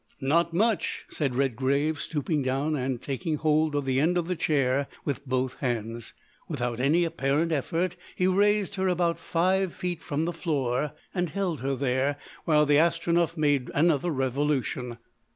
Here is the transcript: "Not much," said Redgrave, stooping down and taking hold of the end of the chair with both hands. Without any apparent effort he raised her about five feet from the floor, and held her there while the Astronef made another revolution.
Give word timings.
"Not 0.19 0.51
much," 0.51 1.05
said 1.11 1.35
Redgrave, 1.35 1.99
stooping 1.99 2.41
down 2.41 2.75
and 2.75 2.99
taking 2.99 3.35
hold 3.35 3.75
of 3.75 3.85
the 3.85 3.99
end 3.99 4.17
of 4.17 4.27
the 4.27 4.35
chair 4.35 4.87
with 5.05 5.23
both 5.27 5.57
hands. 5.57 6.13
Without 6.49 6.79
any 6.79 7.03
apparent 7.03 7.51
effort 7.51 7.95
he 8.15 8.25
raised 8.25 8.73
her 8.77 8.87
about 8.87 9.19
five 9.19 9.75
feet 9.75 10.01
from 10.01 10.25
the 10.25 10.33
floor, 10.33 10.93
and 11.13 11.29
held 11.29 11.59
her 11.59 11.75
there 11.75 12.17
while 12.45 12.65
the 12.65 12.79
Astronef 12.79 13.37
made 13.37 13.69
another 13.75 14.09
revolution. 14.09 14.97